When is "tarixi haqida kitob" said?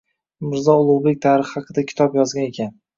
1.27-2.21